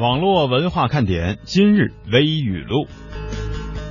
[0.00, 2.86] 网络文化看点今日微语录。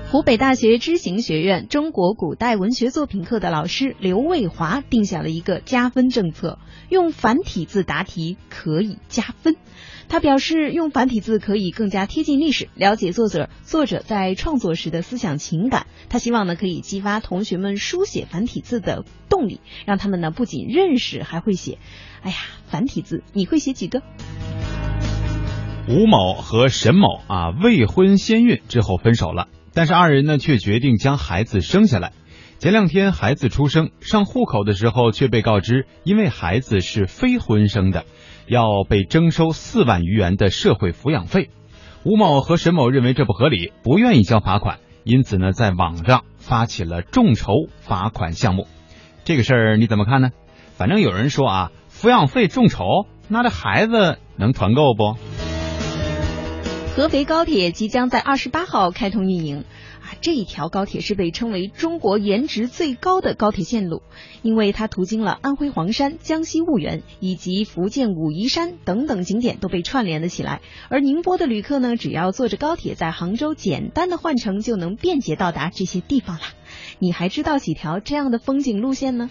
[0.10, 6.58] 湖北大学知行学院中国古代文学作品课的老师刘卫华定下了一个加分政策：
[6.90, 9.56] 用繁体字答题可以加分。
[10.08, 15.86] 他表示，用繁体字可以更加贴近历史，了解作者作者在创作时的思想情感。
[16.10, 21.78] 他希望呢，可以激发同学们书写繁体字的动力，让他们呢不仅认识，还会写。
[22.24, 24.02] 哎呀，繁体字你会写几个？
[25.90, 32.14] 吴某和沈某啊，未婚先孕之后分手了，但是二人呢却决定将孩子生下来。
[32.60, 38.06] 前两天孩子出生，上户口的时候却被告知，因为孩子是非婚生的。
[38.46, 41.50] 要被征收四万余元的社会抚养费，
[42.04, 48.68] 吴某和沈某认为这不合理，不愿意交罚款，因此呢，在网上发起了众筹罚款项目。
[49.24, 50.30] 这个事儿你怎么看呢？
[50.78, 52.86] 反正有人说啊，抚养费众筹，
[53.28, 55.18] 那这孩子能团购不？
[57.00, 59.64] 合肥高铁即将在二十八号开通运营。
[60.02, 64.02] 啊这一条高铁是被称为中国颜值最高的高铁线路，
[64.42, 70.60] 因为它途经了安徽黄山、江西婺源以及福建武夷山等等景点都被串联了起来。
[70.90, 76.42] 而宁波的旅客呢，只要坐着高铁在杭州简单的换乘，就能便捷到达这些地方了。
[77.00, 79.30] 你还知道几条这样的风景路线呢？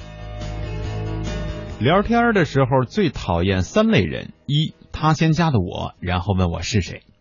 [1.79, 7.18] 聊天的时候最讨厌三类人：一，他先加的我，然后问我是谁；二，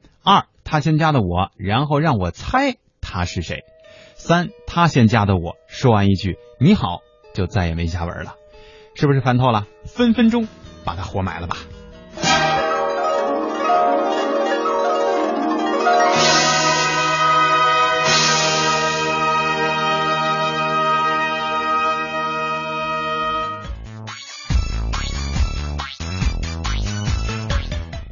[0.69, 2.75] 他先加的我，然后让我猜。
[2.99, 3.63] 他是谁？
[4.15, 6.99] 三，他先加的我，说完一句你好，
[7.33, 8.35] 就再也没下文了，
[8.95, 9.65] 是不是烦透了？
[9.85, 10.45] 分分钟
[10.83, 11.55] 把他活埋了吧。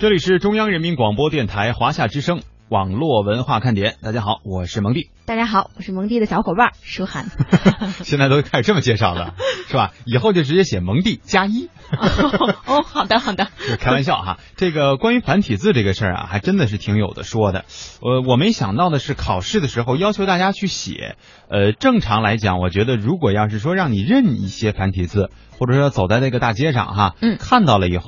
[0.05, 2.43] 这里是中央人民广播电台华夏之声。
[2.69, 5.09] 网络文化看点，大家好，我是蒙蒂。
[5.27, 7.25] 大家好，我是蒙蒂的小伙伴舒涵。
[8.05, 9.33] 现在都开始这么介绍了，
[9.67, 9.91] 是吧？
[10.05, 11.67] 以后就直接写蒙蒂加一。
[12.67, 13.47] 哦，好的好的。
[13.79, 17.65] 开玩笑哈，这个关于繁体字这个事儿啊，还真的是挺有的说的。
[18.01, 21.15] 呃，我没想到的是，考试的时候要求大家去写。
[21.49, 28.05] 呃，正常来讲，我觉得如果要是说让你认一些繁体字，或者说走在那个大街上哈，嗯，看到了以后。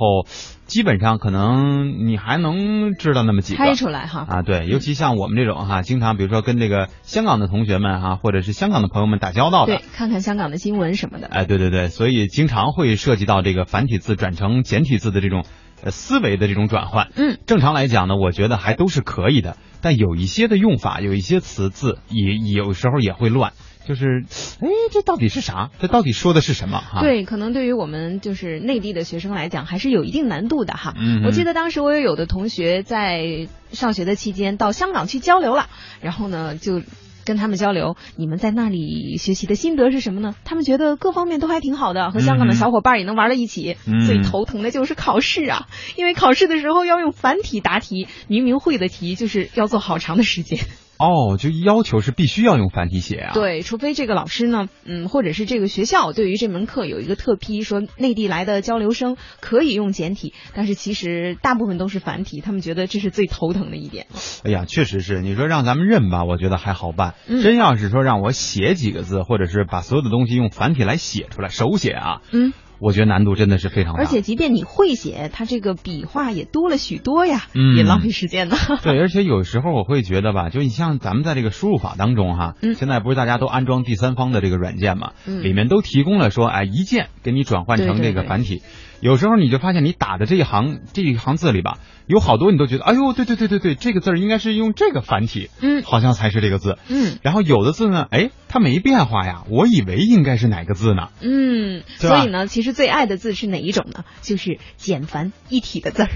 [0.68, 15.46] 基本上可能你还能知道那么几个，猜出来哈啊，对，尤其像我们这种哈，经常比如说跟这个香港的同学们哈，或者是香港的朋友们打交道的，对，看看香港的新闻什么的，哎，对对对，所以经常会涉及到这个繁体字转成简体字的这种
[15.82, 17.08] 呃思维的这种转换。
[17.16, 23.54] 嗯，正常来讲呢，我觉得还都是可以的，但有一些的用法，有一些词字也有时候也会乱。
[23.88, 24.22] 就是，
[24.60, 25.70] 哎，这到底是啥？
[25.80, 26.78] 这到底说的是什么？
[26.78, 30.92] 哈，对，可能对于我们就是内地的学生来讲，还是有一定难度的哈。
[30.94, 35.70] 嗯，我记得当时我也有的同学在上学的期间到香港去交流了，
[36.02, 36.82] 然后呢就
[37.24, 40.34] 跟他们交流，你们在那里学习的心得是什么呢？
[40.44, 43.78] 他们觉得各方面都还挺好的，和香港的小伙伴也能玩到一起。
[44.06, 45.66] 最头疼的就是考试啊，
[45.96, 50.58] 因为考试的时候要用繁体答题，明明会的题就是要做好长的时间。
[50.98, 53.32] 哦，就要求是必须要用繁体写啊？
[53.32, 64.06] 对，除非这个老师呢，嗯，或者是这个学校对于这门课有一个特批，说内地来的交流生可以用简体，但是其实大部分都是繁体，他们觉得这是最头疼的一点。
[64.44, 67.14] 哎呀，确实是，你说让咱们认吧，我觉得还好办。
[67.26, 72.52] 真要是说让我写几个字，或者是把所有的东西用繁体来写出来，手写啊，嗯。
[72.80, 77.42] 我觉得难度真的是非常大，而且即便你会写，它这个笔画也多了许多呀，
[77.76, 78.56] 也浪费时间呢。
[78.82, 88.62] 对，而且有时候我会觉得吧，就你像咱们在这个输入法当中哈，现在不是大家都安装第三方的这个软件嘛，里面都提供了说，哎，一键给你转换成这个繁体。
[89.00, 97.18] 有时候你就发现你打的这一行这一行字里吧，有好多你都觉得，哎呦，对对对对对，这个字应该是用这个繁体，嗯，好像才是这个字，嗯。
[97.22, 101.08] 然后有的字呢，哎，它没变化呀，我以为应该是哪个字呢？
[101.20, 104.04] 嗯，所以呢，其实最爱的字是哪一种呢？
[104.22, 106.08] 就是简繁一体的字儿。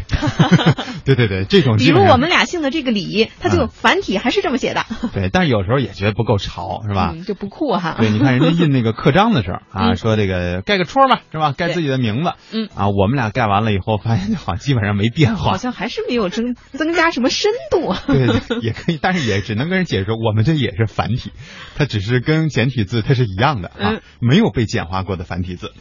[1.05, 1.77] 对对对，这种。
[1.77, 4.85] 比如我们俩姓的这个李，它就繁体还是这么写的。
[5.13, 7.15] 对，但是有时候也觉得不够潮，是吧？
[7.27, 7.97] 就不酷哈。
[7.99, 11.53] 对，你看人家印那个刻章的时候啊，说这个盖个戳嘛，是吧？
[11.57, 12.69] 盖自己的名字，嗯。
[12.75, 17.95] 啊，我们俩盖完了以后，发现好像基本上没变化，好像还是没有增增加什么深度。
[18.07, 21.33] 对，也可以，但是也只能跟人解释，我们这也是繁体，
[21.77, 25.73] 它只是跟简体字它是一样的啊，没有被简化过的繁体字。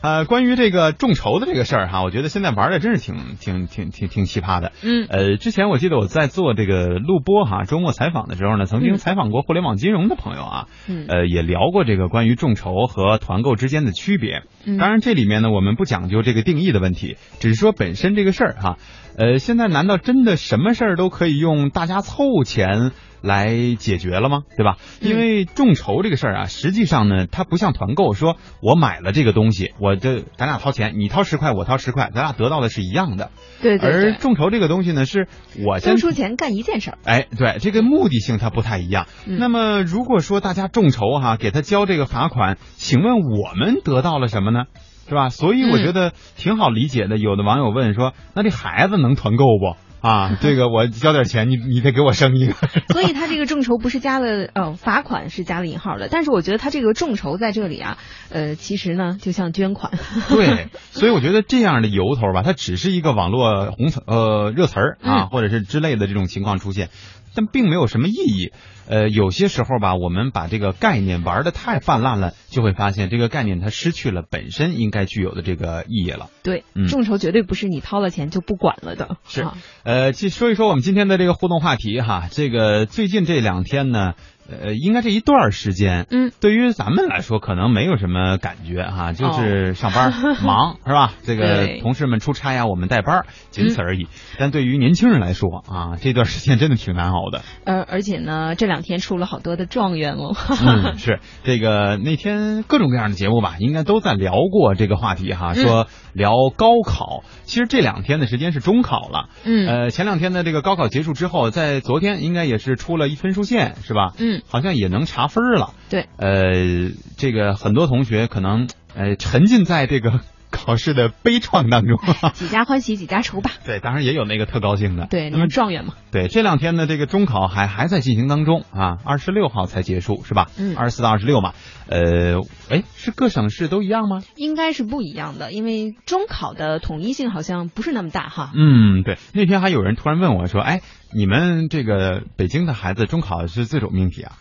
[0.00, 4.72] 呃，关于这个众筹的这个事儿哈，我觉得现在玩的真是挺挺挺挺挺奇葩的。
[4.82, 14.42] 嗯，呃，之前我记得我在做这个录播哈，周末采访的时候呢，曾经采访过互联网金融的朋友啊，嗯呃，也聊过这个关于众筹和团购之间的区别。
[14.64, 18.76] 嗯当然，这里面呢，我们不讲究这个定义的问题，只是说本身这个事儿哈。
[19.18, 24.42] 呃，现在难道真的什么事儿都可以用大家凑钱来解决了吗？
[24.56, 24.76] 对吧？
[25.02, 33.24] 嗯因为众筹这个事儿啊，实际上呢，它不像团购，说我买了这个东西，我这咱俩掏钱，你掏十块，我掏十块，咱俩得到的是一样的。
[33.24, 35.26] 而对对而，众筹这个东西呢，是
[35.66, 36.98] 我先出钱干一件事儿。
[37.04, 39.06] 哎，对，这个目的性它不太一样。
[39.26, 44.66] 嗯那么，如果说大家众筹哈、给他交这个罚款，请问我们得到了什么呢？
[45.08, 45.28] 是吧？
[45.30, 47.16] 所以我嗯觉得挺好理解的。
[47.18, 52.52] 有的网友问说：“那这孩子能团购不？”啊， 这个我交点钱，你你得给我生一个。
[52.94, 57.98] 所以他这个众筹不是加了呃罚款是加了引号的，但是我觉得他这个众筹在这里啊，
[58.30, 59.92] 呃，其实呢就像捐款。
[60.30, 66.90] 对，所以我觉得这样的由头吧，它只是一个网络红词呃热词儿啊，嗯或者是之类的这种情况出现，
[67.38, 68.52] 但并没有什么意义。
[68.88, 76.30] 呃，有些时候吧，我们把这个概念玩的太泛滥了，就会发现这个概念它失去了本身应该具有的这个意义了。
[76.42, 79.18] 对嗯，众筹绝对不是你掏了钱就不管了的。
[79.28, 84.14] 是啊呃，去说一说我们今天的这个互动话题哈，这个最近这两天呢，
[84.48, 90.12] 呃，应该这一段时间，嗯，对于咱们来说可能没有什么感觉哈，就是上班、
[90.42, 91.12] 忙 是吧？
[91.24, 94.08] 这个同事们出差呀，我们带班儿，仅此而已。
[94.38, 97.42] 但对于年轻人来说啊，这段时间真的挺难熬的。
[97.64, 100.34] 呃，而且呢，这两天出了好多的状元哦。
[100.64, 107.22] 嗯，是这个那天各种各样的节目吧，应该都在聊过这个话题哈，嗯说聊高考。
[107.44, 114.12] 其实这两天的时间是中考了，嗯呃，前两天的这个高考结束之后，在昨天应该也是出了一分数线，是吧？
[114.18, 115.74] 嗯，好像也能查分了。
[115.88, 121.98] 对，呃，这个很多同学可能呃沉浸在这个考试的悲怆当中。
[122.34, 123.50] 几家欢喜几家愁吧。
[123.64, 125.06] 对，当然也有那个特高兴的。
[125.08, 125.94] 对，那么状元嘛。
[126.10, 130.48] 对，这两天呢，这个中考还还在进行当中啊，二十六号才结束是吧？
[130.58, 131.52] 嗯二十四到二十六嘛。
[131.88, 134.22] 呃，哎，是各省市都一样吗？
[134.36, 138.52] 应该是不一样的，因为中考的统一性好像不是那么大哈。
[138.54, 139.18] 嗯，对。
[139.32, 140.80] 那天还有人突然问我说：“哎，
[141.12, 144.32] 你们这个北京的孩子中考是自主命题啊？”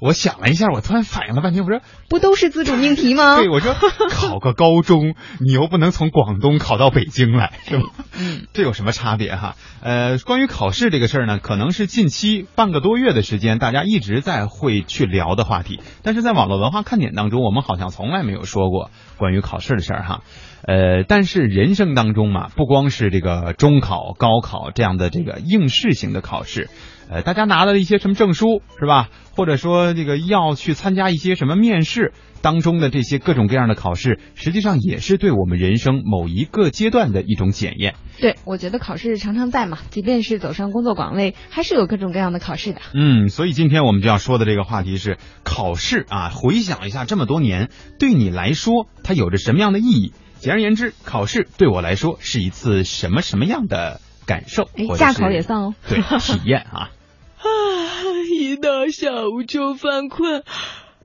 [0.00, 3.36] 我想了一下，我突然反应了半天，我说不都是自主命题吗？
[3.36, 3.74] 对，我说
[4.10, 7.84] 考个高中，你又不能从广东考到北京来，是吧？
[8.18, 9.56] 嗯，这有什么差别哈？
[9.82, 15.80] 呃，关于考试这个事儿呢，可能是近期半个多月的时间，大家一直在会去聊的话题。
[16.02, 20.20] 但是在网络文化看点当中，我们好像从来没有说过关于考试的事儿哈。
[20.66, 26.68] 呃，但是人生当中嘛，不光是这个中考、高考这样的这个应试型的考试，
[27.10, 29.08] 呃，大家拿了一些什么证书是吧？
[29.34, 32.12] 或者说这个要去参加一些什么面试
[32.42, 37.94] 当中的这些各种各样的考试，实际上也是对我们人生某一个阶段的一种检验。
[38.20, 42.80] 对，我觉得考试常常在嘛，即便是走上工作岗位，还是有各种各样的考试的。
[42.94, 46.28] 嗯，所以今天我们就要说的这个话题是考试啊。
[46.28, 50.12] 回想一下这么多年，对你来说它有着什么样的意义？
[50.42, 54.64] 简而言之，考试对我来说是一次什么什么样的感受？
[54.76, 55.74] 哎，驾考也算哦。
[55.88, 56.90] 对体验啊。
[57.38, 57.46] 啊，
[58.28, 60.42] 一到下午就犯困，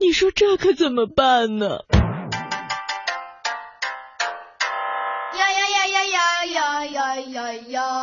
[0.00, 1.84] 你说这可怎么办呢？
[5.38, 7.97] 呀呀呀呀呀呀呀呀呀！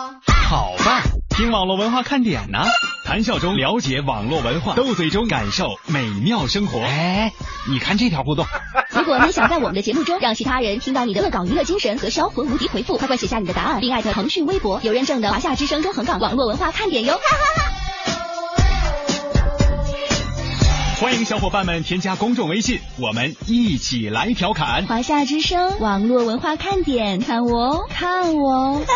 [1.56, 2.66] 网络文化看点呢，
[3.06, 6.82] 谈笑中了解网络文化，斗嘴中感受美妙生活。
[6.82, 7.32] 哎，
[7.70, 8.46] 你看这条互动，
[8.92, 17.18] 如果你想在我们的节目中让其他人听到你的恶搞娱乐精神和销魂无敌回复，快快写下你的答案，并艾特腾讯微博有认证的华夏之声中横岗网络文化看点哟。
[21.00, 24.86] 欢迎小伙伴们添加公众微信，我们一起来调侃。
[24.88, 28.82] 华夏之声网络文化看点，看我哦，看我哦。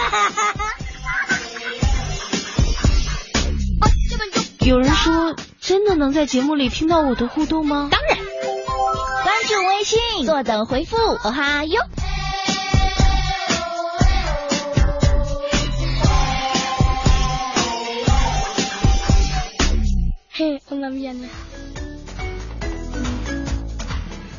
[4.69, 7.89] 有人说，真的能在节目里听到我的互动吗？
[7.89, 8.19] 当然，
[9.23, 11.81] 关注微信，坐等回复，哦哈哟。
[20.29, 21.27] 嘿，我那边呢？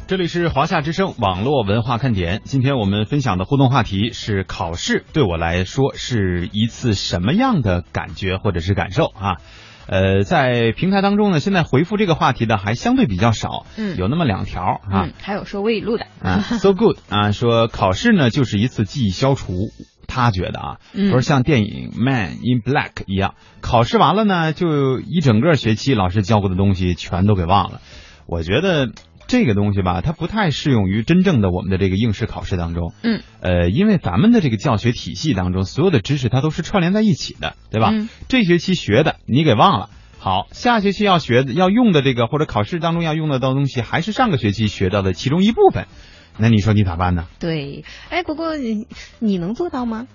[0.06, 9.38] 这里是华夏之声网络文化看点，今天我们分享的互动话题是考试对我来说是一次什么样的感觉或者是感受啊？
[9.90, 15.06] 呃，在平台当中呢，现在回复这个话题的还相对比较少，嗯有那么两条啊。
[15.06, 16.06] 嗯，还有说微语录的。
[16.22, 19.72] 啊，so good 啊，说考试呢就是一次记忆消除。
[20.06, 27.80] 他觉得啊，嗯说像电影《Man in Black》一样，考试完了呢，就一整个学期老师教过的东西全都给忘了。
[28.26, 28.90] 我觉得
[29.30, 32.92] 这个东西吧，它不太适用于真正的我们的这个应试考试当中。
[33.04, 37.90] 嗯，呃，因为咱们的这个教学体系当中，所有的知识它都是串联在一起的，对吧？
[37.92, 39.88] 嗯这学期学的你给忘了。
[40.18, 45.86] 好，下学期要学的、要用的这个或者考试当中要用得到东西，还是上个学期学到的其中一部分。
[46.36, 47.26] 那你说你咋办呢？
[47.38, 48.88] 对，哎，不过你
[49.20, 50.08] 你能做到吗？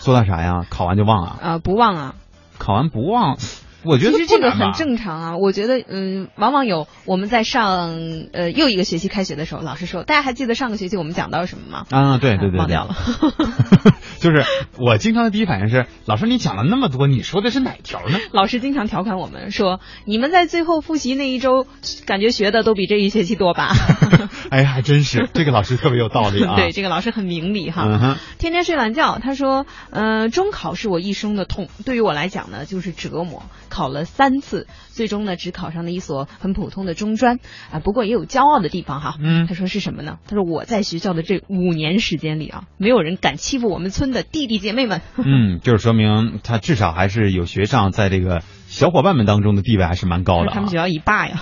[0.00, 0.64] 做到啥呀？
[0.70, 1.38] 考完就忘啊？
[1.42, 2.14] 啊、不忘啊。
[2.56, 3.36] 考完不忘，
[3.84, 7.94] 我觉得其实这个很正常啊，我觉得，嗯，往往有我们在上
[8.32, 11.86] 呃又一个学期开学的时候，老师说，大家还记得上个学期我们讲到什么吗？
[11.90, 12.94] 啊，对对对，对忘掉了。
[14.24, 14.42] 就是
[14.78, 18.18] 我经常的第一反应是，老师你讲了那么多，你说的是哪条呢？
[18.32, 21.66] 老师经常调侃我们说，你们在最后复习那一周，
[22.06, 23.68] 感觉学的都比这一学期多吧？
[24.48, 26.56] 哎呀，还真是， 这个老师特别有道理啊。
[26.56, 27.82] 对，这个老师很明理哈。
[27.84, 33.42] 嗯，天天睡懒觉，他说，呃，中考是我一生的痛，对于我来讲呢，就是折磨。
[33.68, 37.80] 考了三次，最终呢，只考上了一所很普通的中专啊。
[37.80, 39.16] 不过也有骄傲的地方哈。
[39.20, 40.18] 嗯他说是什么呢？
[40.28, 45.02] 他说我在学校的这五年时间里啊，没有人敢欺负我们村的弟弟姐妹们。
[45.18, 48.42] 嗯，就是说明他至少还是有学上，在这个
[48.74, 50.52] 小伙伴们当中的地位还是蛮高的、啊。
[50.52, 51.36] 他们学校一霸呀。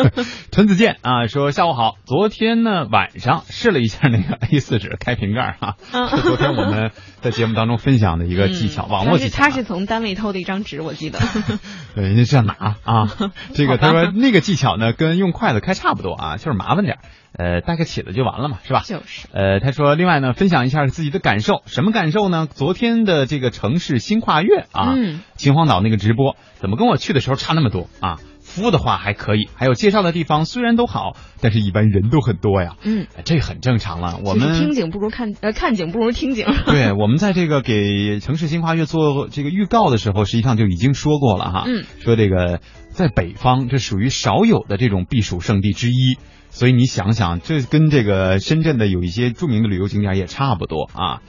[0.50, 9.44] 陈子健啊，说下午好，昨天呢晚上试了一下那个 A 四纸开瓶盖哈、嗯是昨天我们在节目当中分享的一个技巧，网络技巧啊。
[9.44, 11.18] 他是从单位偷的一张纸，我记得。
[11.94, 13.14] 对，人家这样拿啊，
[13.52, 17.00] 这个他说那个技巧呢，跟用筷子开差不多啊，就是麻烦点儿
[17.32, 18.82] 呃，带个起子就完了嘛，是吧？
[18.84, 19.28] 就是。
[19.32, 22.46] 呃，他说，另外呢，分享一下自己的感受，什么感受呢？
[22.50, 28.18] 昨天的这个城市新跨越啊，嗯秦皇岛那个直播，怎么跟我去的时候差那么多啊？
[28.50, 34.20] 服务的话还可以，还有介绍的地方虽然都好，但是一般人都很多呀，嗯，呃这很正常了。
[34.24, 36.46] 我们听景不如看 呃看景不如听景。
[36.66, 41.64] 对，我们在这个给城市新跨越做这个预告的时候，实际上就已经说过了哈。
[41.66, 46.18] 嗯，说这个在北方，这属于少有的这种避暑胜地之一。
[46.52, 51.22] 所以你想想，这跟这个深圳的有一些著名的旅游景点也差不多啊。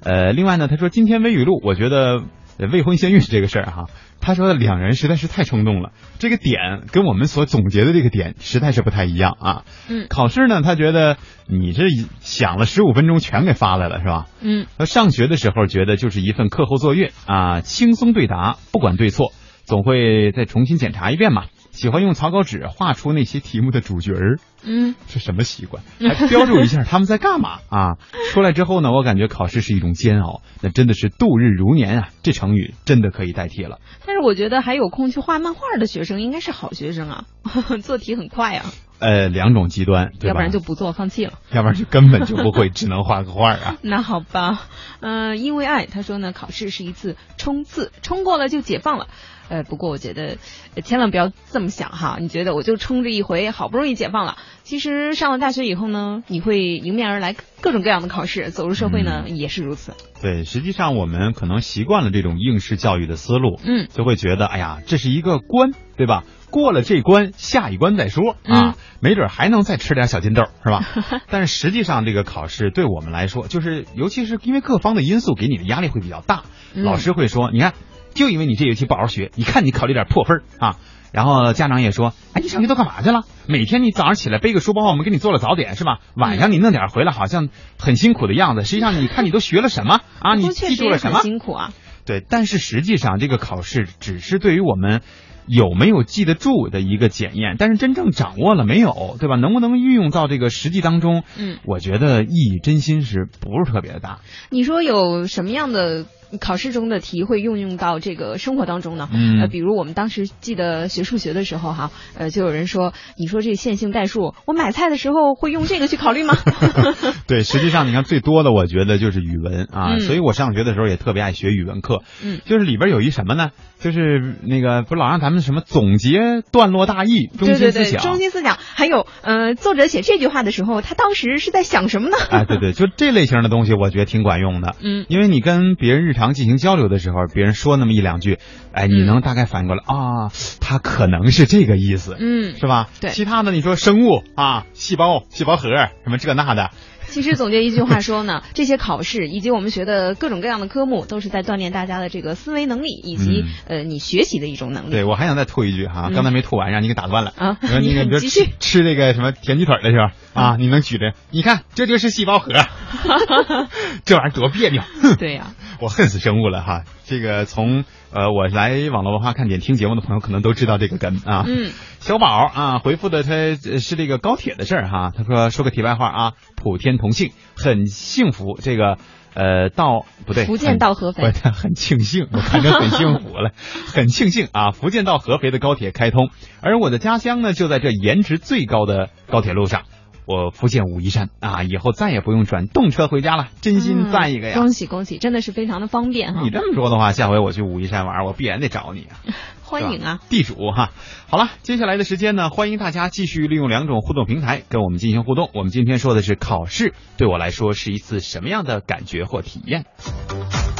[0.00, 2.22] 呃，另外呢，他说今天微雨录，我觉得
[2.58, 3.86] 呃未婚先孕这个事儿哈，
[4.20, 9.64] 他说两人实在是太冲动了，这个点跟我们所总结的这个点实在是不太一样啊。
[9.88, 11.84] 嗯考试呢，他觉得你这
[12.20, 14.26] 想了十五分钟全给发来了是吧？
[14.40, 19.32] 嗯他上学的时候觉得就是一份课后作业啊，轻松对答，不管对错，
[19.64, 21.44] 总会再重新检查一遍嘛。
[21.78, 25.84] 喜欢用草稿纸画出那些题目的主角儿，嗯，是什么习惯？
[26.12, 27.98] 还标注一下他们在干嘛啊？
[28.34, 32.08] 出来之后呢，我感觉考试是一种煎熬，那真的是度日如年啊！
[32.24, 33.78] 这成语真的可以代替了。
[34.04, 37.24] 但是我觉得还有空去画漫画的学生应该是好学生啊，
[37.80, 38.64] 做题很快啊，
[38.98, 40.28] 呃，两种极端，对吧？
[40.30, 41.34] 要不然就不做，放弃了。
[41.52, 43.76] 要不然就根本就不会，只能画个画啊。
[43.82, 44.62] 那好吧，
[44.98, 49.06] 嗯、因为爱，他说呢，考试是一次冲刺，冲过了就解放了。
[49.48, 50.38] 呃，不过我觉得，
[50.74, 52.18] 呃千万不要这么想哈。
[52.20, 59.94] 你觉得我就冲这一回，好不容易解放了，其实上了大学以后呢，你会迎面而来各种各样的考试，走入社会呢、也是如此。
[60.20, 66.24] 对，实际上我们可能习惯了这种应试教育的思路，嗯，就会觉得，哎呀，这是一个关，对吧？
[66.50, 70.82] 过了这关，下一关再说嗯啊，没准还能再吃点小金豆，是吧？
[71.28, 77.74] 但是实际上，这个考试对我们来说，就是尤其是因为各方的因素给你的压力会比较大，嗯老师会说，你看，
[78.18, 80.76] 就因为你这学期不好好学，你看你考虑点破分儿啊。
[81.10, 83.22] 然后家长也说，哎，你上学都干嘛去了？
[83.46, 86.00] 每天你早上起来背个书包，我们给你做了早点是吧？
[86.14, 87.48] 晚上你弄点回来，好像
[87.78, 88.64] 很辛苦的样子。
[88.64, 90.34] 实际上，你看你都学了什么啊？
[90.34, 91.22] 你记住了什么？
[91.22, 91.72] 辛苦啊。
[92.04, 95.00] 对，但是实际上这个考试只是对于我们
[95.46, 99.36] 有没有记得住的一个检验，但是真正掌握了没有，对吧？
[99.36, 101.22] 能不能运用到这个实际当中？
[101.38, 104.18] 嗯，我觉得意义真心是不是特别的大。
[104.50, 106.04] 你说有什么样的
[106.40, 109.08] 考试中的题会运用到这个生活当中呢？
[109.12, 116.36] 嗯呃，比如我们当时记得学数学的时候哈，呃，就有人说，你说这线性代数，我买菜的时候会用这个去考虑吗？
[117.26, 122.02] 对，实际上你看最多的，我觉得就是语文啊，嗯所以我上学的时候也特别爱学语文课。
[122.22, 123.50] 嗯就是里边有一什么呢？
[123.80, 128.02] 就是那个不是老让咱们什么总结段落大意、中对对对，心思想。
[128.02, 132.16] 中心思想，还有呃，作者写这句话的时候，他当时是在想什么呢？
[132.30, 134.74] 哎，对对，就这类型的东西，我觉得挺管用的。
[134.82, 138.38] 嗯因为你跟别人日常进行交流的时候，别人说那么一两句，
[138.72, 140.28] 哎，你嗯能大概反应过来、啊，
[140.60, 142.88] 他可能是这个意思，嗯，是吧？
[143.00, 145.68] 对其他的你说生物啊，细胞、细胞核
[146.04, 146.70] 什么这那的，
[147.06, 154.90] 其实总结一句话说呢，这些考试以及我们学的各种各样的科目，都是在锻炼大家的这个思维能力以及、呃你学习的一种能力。
[154.90, 157.32] 对我还想再吐一句哈，嗯刚才没吐完，让你给打断了。
[157.36, 162.52] 啊你 说继续吃吃这个什么甜鸡腿的时候啊，你能举着，你看这就是细胞核，
[164.04, 164.82] 这玩意儿多别扭。
[164.82, 166.84] 哼对呀、我恨死生物了哈。
[167.04, 171.44] 这个从呃我来网络文化看点听节目的朋友可能都知道这个梗啊。
[171.46, 175.10] 嗯，小宝啊回复的他呃是这个高铁的事儿哈。
[175.16, 178.58] 他说说个题外话啊，普天同庆，很幸福。
[178.60, 178.98] 这个
[179.34, 183.52] 呃到不对，福建到合肥很很庆幸，我看着很幸福了，
[183.92, 184.70] 很庆幸啊！
[184.72, 186.30] 福建到合肥的高铁开通，
[186.60, 189.82] 而我的家乡呢就在这颜值最高的高铁路上。
[190.28, 194.54] 我福建武夷山啊，以后再也不用转动车回家了，真心赞一个呀！
[194.58, 196.42] 恭喜恭喜，真的是非常的方便哈。
[196.42, 199.16] 你这么说的话，下回我去武夷山玩，我必然得找你啊！
[199.64, 200.90] 欢迎啊，地主哈！
[201.30, 205.48] 好了，接下来的时间呢，欢迎大家继续利用两种互动平台跟我们进行互动。
[205.54, 209.86] 我们今天说的是考试，对我来说是一次什么样的感觉或体验？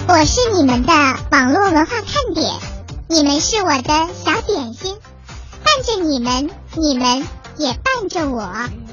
[0.09, 0.93] 我是你们的
[1.33, 2.53] 网络文化看点，
[3.09, 4.97] 你们是我的小点心，
[5.65, 7.27] 伴着你们，你们
[7.59, 8.88] 也伴着我。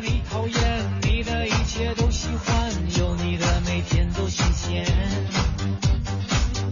[0.00, 4.84] 你讨厌，你的一切都喜欢，有你的每天都新鲜。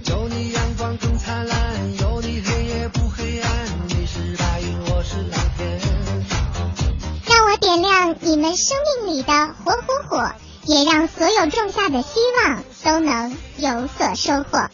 [0.06, 3.50] 有你阳光更灿烂，有你黑夜不黑暗，
[3.88, 5.80] 你是白云，我是蓝天。
[7.26, 9.32] 让我点亮你们生命里的
[9.64, 10.32] 火火火，
[10.64, 14.68] 也让所有种下的希望都能有所收获。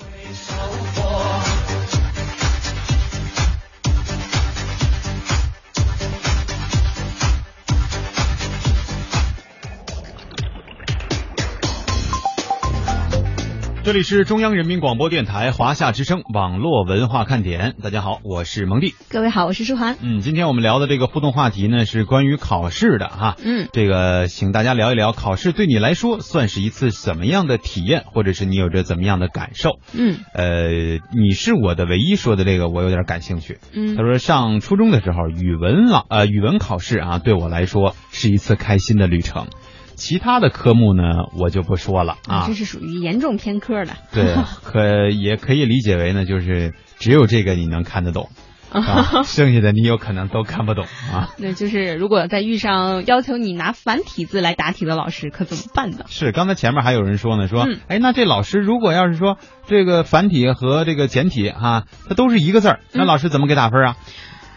[13.89, 18.93] 这里是中央人民广播电台华夏之声网络文化看点，大家好，我是蒙蒂。
[19.09, 19.97] 各位好，我是舒涵。
[20.03, 23.37] 嗯，今天我们聊的这个互动话题呢，是关于考试的哈。
[23.43, 29.79] 嗯，这个请大家聊一聊，考试对你来说算是一次怎么样的体验，或者是你有着怎么样的感受？
[29.95, 30.69] 嗯，呃，
[31.17, 33.57] 你是我的唯一说的这个，我有点感兴趣。
[33.73, 39.47] 嗯他说上初中的时候，语文老呃语文考试啊，对我来说是一次开心的旅程。
[39.99, 41.03] 其他的科目呢，
[41.37, 42.55] 我就不说了啊这。
[42.55, 43.93] 是属于严重偏科的。
[44.13, 48.29] 对， 可也可以理解为呢，就是只有这个你能看得懂，
[48.73, 51.31] 啊， 剩下的你有可能都看不懂啊。
[51.39, 56.05] 那就是如果再遇上要求你拿繁体字来答题的老师，可怎么办呢？
[56.09, 59.37] 是，刚才前面还有人说呢，说，嗯哎，那这老师如果要是说
[59.67, 63.97] 这个繁体和这个简体哈、它都是一个字儿，那嗯老师怎么给打分啊？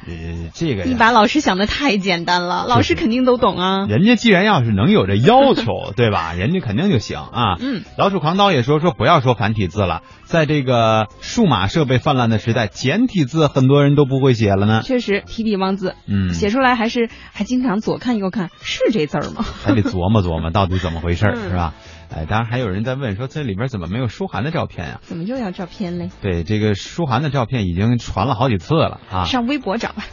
[0.08, 3.86] 呃，这个，你把老师想的太简单了，老师肯定都懂啊。
[3.88, 5.63] 人家既然要是能有这要求，
[5.96, 6.34] 对吧？
[6.34, 7.58] 人家肯定就行啊。
[7.60, 14.81] 嗯，老鼠狂刀也说说不要说繁体字了，在这个数码设备泛滥的时代，简体字很多人都不会写了呢。
[14.83, 19.46] 确实提笔忘字，嗯，写出来还是还经常左看右看，是这字儿吗？
[19.64, 21.74] 还得琢磨琢磨到底怎么回事 是吧？
[22.14, 26.10] 哎，当然还有人在问说这里边怎么没有舒涵的照片呀、怎么又要照片嘞？
[26.22, 30.04] 对，这个舒涵的照片已经传了好几次了啊上微博找吧，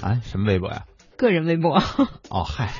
[0.00, 0.20] 啊！
[0.22, 0.84] 什么微博呀？
[1.16, 1.76] 个人微博。
[2.30, 2.70] 哦，嗨，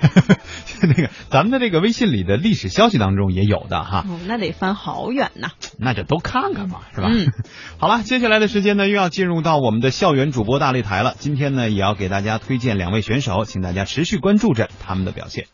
[0.83, 5.51] 那个咱们的这个微信里的历史消息当中也有的哈，哦，那得翻好远呐。
[5.79, 7.09] 那就都看看嘛，是吧？
[7.13, 7.27] 嗯，
[7.77, 11.15] 好了，接下来的时间呢，又要进入到我们的校园主播大擂台了。
[11.19, 15.45] 今天呢，也要给大家推荐两位选手，请大家持续关注着他们的表现。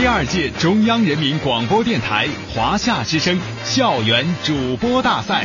[0.00, 5.44] 第二届中央人民广播电台华夏之声校园主播大赛，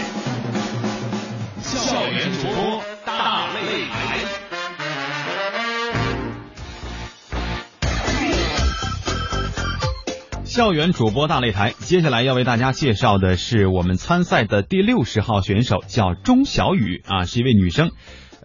[1.59, 4.19] 校园主播大擂台。
[10.45, 17.89] 校园主播大擂台，接下来要为大家介绍的是我们参赛的第六十号选手，叫钟小雨啊，是一位女生，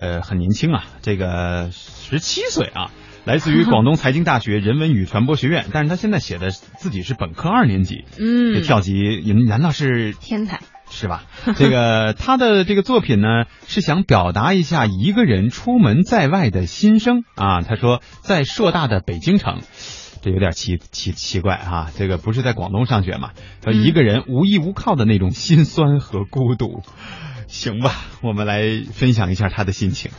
[0.01, 2.91] 呃，很年轻啊，这个十七岁啊，
[3.29, 10.61] 来自于广东财经大学人文与传播学院，但是他现在写的自己是本科二年级，嗯这嗯，跳级，难道是天才。
[10.89, 11.25] 是吧？
[11.57, 17.61] 这个他的这个作品呢，是想表达一下一个人出门在外的心声啊。
[17.61, 19.61] 他说，在硕大的北京城，
[20.23, 23.33] 这有点奇奇奇怪啊、这个不是在广东上学嘛？
[23.63, 26.81] 说嗯一个人无依无靠的那种心酸和孤独。
[27.47, 30.11] 行吧，我们来分享一下他的心情。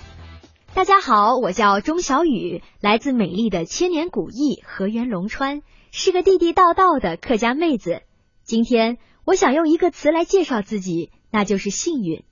[0.76, 8.04] 大家好，我叫钟小雨，来自美丽的千年古邑河源龙川，是个地地道道的客家妹子。
[8.44, 12.24] 今天我想用一个词来介绍自己，那就是幸运。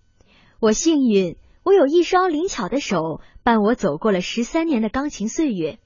[0.60, 5.80] 我幸运，我有一双灵巧的手，伴我走过了十三年的钢琴岁月。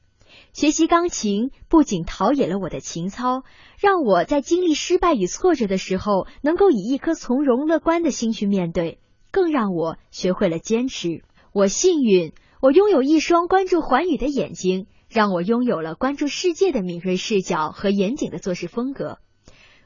[0.54, 3.44] 学习钢琴不仅陶冶了我的情操，
[3.80, 9.00] 让我在经历失败与挫折的时候，能够以一颗从容乐观的心去面对，
[9.32, 11.24] 更让我学会了坚持。
[11.54, 19.18] 我幸运，我拥有一双关注寰宇的眼睛，让我拥有了关注世界的敏锐视角和严谨的做事风格。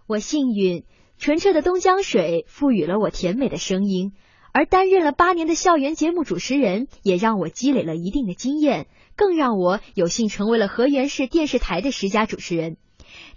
[0.06, 0.84] 我幸运，
[1.18, 4.14] 纯澈的东江水赋予了我甜美的声音，
[4.54, 12.78] 而担任了八年的校园节目主持人，也让我积累了一定的经验，更让我有幸成为了河源市电视台的十佳主持人。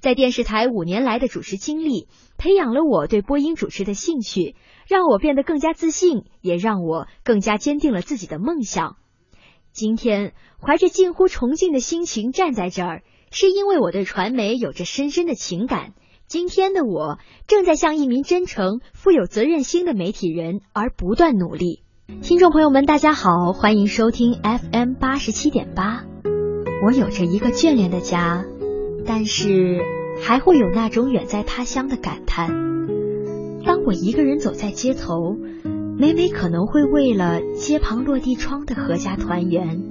[0.00, 4.54] 在电视台五年来的主持经历，培养了我对播音主持的兴趣，
[4.88, 8.96] 让我变得更加自信，也让我更加坚定了自己的梦想。
[9.70, 15.92] 今天怀着近乎崇敬的心情站在这儿，是因为我对传媒有着深深的情感。
[16.26, 21.82] 今天的我正在向一名真诚、富有责任心的媒体人而不断努力。
[22.22, 26.04] 听众朋友们，大家好，欢迎收听 FM 八十七点八。
[26.86, 28.46] 我有着一个眷恋的家，
[29.06, 29.82] 但是
[30.22, 32.48] 还会有那种远在他乡的感叹。
[33.68, 35.36] 当我一个人走在街头，
[35.98, 39.82] 每每可能会为了街旁落地窗的阖家团圆、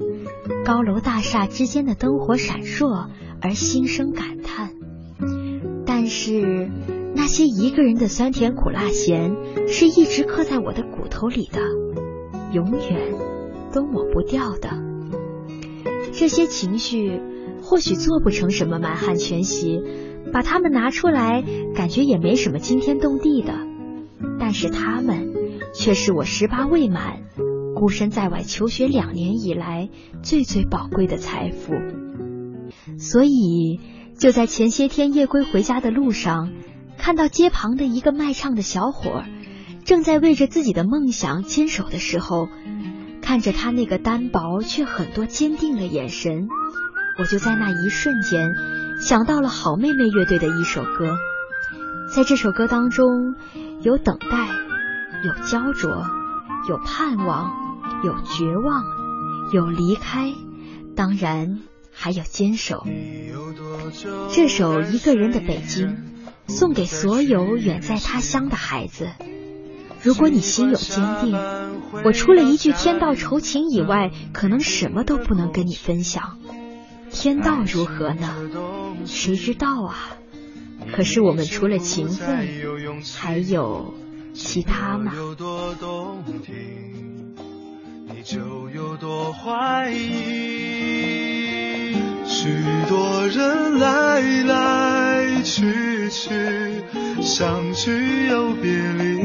[0.65, 3.09] 高楼大厦之间的灯火闪烁
[3.39, 4.71] 而心生感叹。
[5.85, 6.71] 但是
[7.15, 9.35] 那些一个人的酸甜苦辣咸，
[9.67, 11.61] 是一直刻在我的骨头里的，
[12.53, 13.13] 永远
[13.71, 14.71] 都抹不掉的。
[16.11, 17.21] 这些情绪
[17.61, 19.79] 或许做不成什么满汉全席，
[20.33, 21.43] 把它们拿出来，
[21.75, 23.66] 感觉也没什么惊天动地的。
[24.39, 25.33] 但是他们
[25.73, 27.23] 却是我十八未满、
[27.75, 29.89] 孤身在外求学两年以来
[30.21, 31.73] 最最宝贵的财富。
[32.97, 33.79] 所以。
[34.19, 36.51] 就在前些天夜归回家的路上，
[36.97, 39.23] 看到街旁的一个卖唱的小伙，
[39.85, 42.47] 正在为着自己的梦想坚守的时候，
[43.21, 46.47] 看着他那个单薄却很多坚定的眼神，
[47.19, 48.49] 我就在那一瞬间
[48.99, 51.15] 想到了好妹妹乐队的一首歌。
[52.13, 53.35] 在这首歌当中，
[53.81, 54.47] 有等待，
[55.23, 56.05] 有焦灼，
[56.69, 57.51] 有盼望，
[58.03, 58.83] 有绝望，
[59.53, 60.33] 有离开，
[60.95, 61.59] 当然
[61.91, 62.85] 还有坚守。
[64.31, 65.87] 这首《一个人的北京》
[66.47, 69.09] 送给所有远在他乡的孩子。
[70.01, 71.37] 如果你心有坚定，
[72.05, 76.37] 我除了一句天道酬勤以外，可能什么都不能跟你分享。
[77.11, 78.33] 天道如何呢？
[79.05, 79.95] 谁知道啊？
[80.91, 82.47] 可是我们除了情分，
[83.17, 83.93] 还有
[84.33, 85.13] 其他吗？
[85.15, 86.53] 有多动听
[88.07, 88.39] 你就
[88.73, 89.97] 有多怀疑。
[92.25, 92.49] 许
[92.89, 96.29] 多人来来去去，
[97.21, 99.17] 相聚又别离，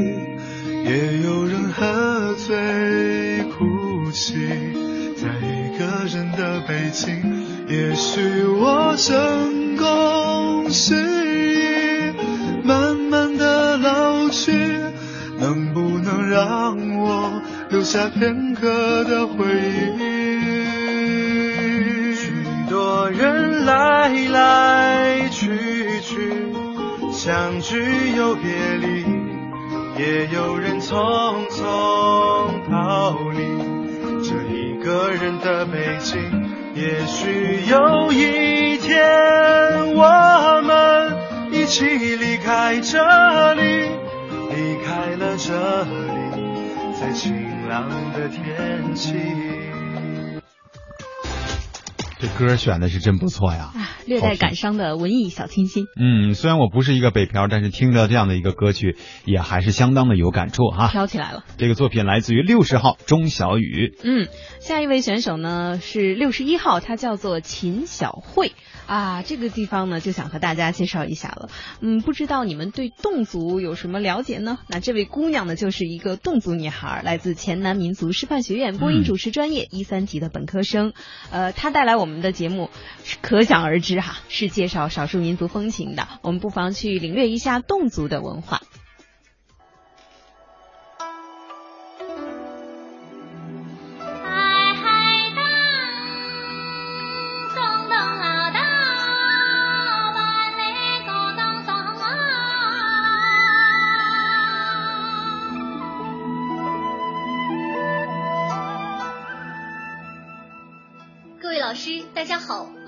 [0.85, 4.35] 也有人喝醉哭泣，
[5.17, 7.43] 在一个人的北京。
[7.69, 11.52] 也许我成功失意，
[17.93, 19.45] 下片刻的回
[19.99, 20.01] 忆？
[22.15, 22.33] 许
[22.71, 26.33] 多人来来去去，
[27.13, 27.85] 相聚
[28.17, 28.51] 又别
[28.81, 29.05] 离，
[29.99, 31.61] 也有人匆匆
[32.71, 33.45] 逃离
[34.23, 36.19] 这一个人的北京。
[36.75, 39.05] 也许有一天，
[39.95, 41.15] 我们
[41.53, 43.61] 一起离开这里，
[44.49, 45.93] 离开了这里，
[46.99, 47.13] 在
[47.69, 49.15] 朗的天气。
[52.19, 53.73] 这歌选的是真不错呀，
[54.07, 55.87] 略带感伤的文艺小清新。
[56.01, 60.87] 嗯，虽然我不是一个北漂，但是听着这样的一个歌曲，也还是相当的有感触哈。
[60.87, 61.43] 飘起来了。
[61.59, 63.99] 这个作品来自于六十号钟小雨。
[64.05, 64.29] 嗯，
[64.61, 68.53] 下一位选手呢是六十一号，他叫做秦小慧。
[68.87, 71.49] 啊，这个地方呢，就想和大家介绍一下了。
[71.81, 74.59] 嗯，不知道你们对侗族有什么了解呢？
[74.69, 80.93] 那这位姑娘呢，就是一个侗族女孩，来自黔南民族师范学院播音主持专业一三级的本科生。
[81.31, 82.71] 呃，她带来我们的节目，
[83.21, 86.07] 可想而知哈，是介绍少数民族风情的。
[86.23, 88.61] 我们不妨去领略一下侗族的文化。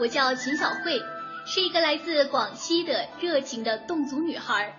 [0.04, 1.02] 我叫秦小慧，
[1.46, 4.76] 是一个来自广西的热情的侗族女孩，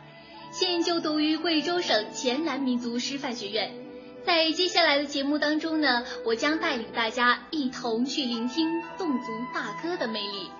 [0.52, 3.74] 现就读于贵州省黔南民族师范学院。
[4.24, 10.52] 在接下来的节目当中呢，我将带领大家一同去聆听侗族大歌的魅力。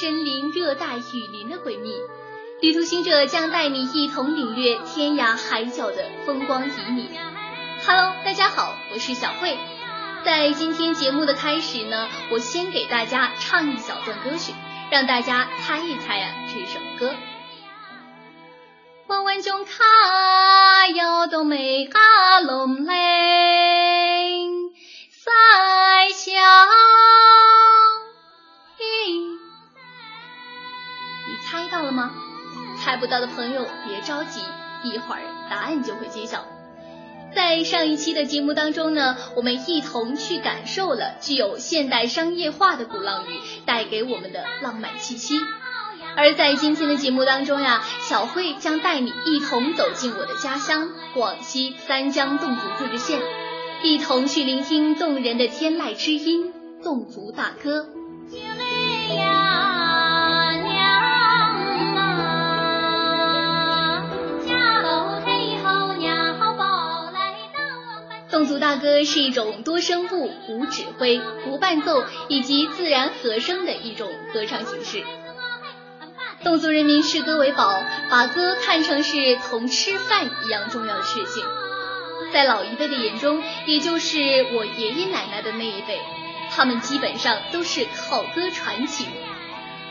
[0.00, 1.92] 身临热带雨林的诡秘，
[2.60, 7.08] 旅途行者将带你一同领略天涯海角的风光旖旎。
[7.84, 9.58] Hello，大家好，我是小慧，
[10.24, 14.52] 在今天节目的开始呢，我先给大家唱一小段歌曲，
[14.92, 17.12] 让大家猜一猜啊这首歌。
[19.08, 19.72] 弯弯中卡
[20.94, 21.98] 要到美卡
[22.46, 22.94] 龙嘞，
[32.88, 34.40] 猜不到的朋友别着急，
[34.82, 35.20] 一会儿
[35.50, 36.46] 答案就会揭晓。
[37.34, 45.38] 在上一期的节目当中呢，我们一同去感受了具有现代商业化的鼓浪屿带给我们的浪漫气息。
[46.16, 53.20] 而在今天的节目当中呀，小慧将带你一同走进我的家乡广西三江侗族自治县，
[53.82, 57.86] 一同去聆听动人的天籁之音——侗族大歌。
[68.58, 75.02] 大歌是一种多声部、无指挥、无伴奏以及自然和声的一种歌唱形式。
[76.44, 81.44] 侗族人民视歌为宝，把歌看成是同吃饭一样重要的事情。
[82.32, 84.18] 在老一辈的眼中，也就是
[84.52, 86.00] 我爷爷奶奶的那一辈，
[86.50, 89.08] 他们基本上都是靠歌传情。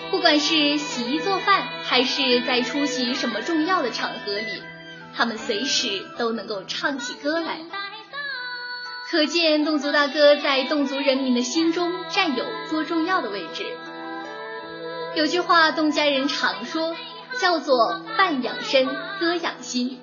[0.10, 4.62] 不管是洗衣做饭，还是在出席什么重要的场合里，
[5.14, 7.60] 他们随时都能够唱起歌来。
[9.10, 13.64] 可见侗族大歌在侗族人民的心中占有多重要的位置。
[15.16, 16.94] 有句话，侗家人常说，
[17.40, 18.86] 叫做“饭养身，
[19.18, 20.02] 歌养心”。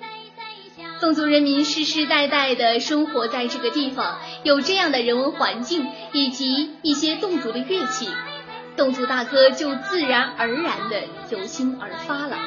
[1.03, 8.09] 侗族人民世世代代的生活在这个地方，有这样的人文环境以及一些侗族的乐器，
[8.75, 12.39] 侗族大歌就自然而然的由心而发了。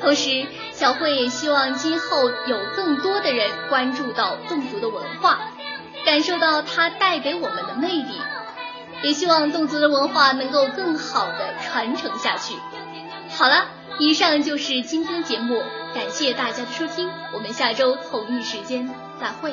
[0.00, 5.40] 同时，小慧也希望今后有更多的人关注到侗族的文化，
[6.04, 8.20] 感受到它带给我们的魅力，
[9.02, 12.54] 也希望侗族的文化能够更好的传承下去。
[13.30, 13.66] 好了，
[13.98, 15.62] 以上就是今天节目，
[15.94, 18.88] 感谢大家的收听，我们下周同一时间
[19.20, 19.52] 再会。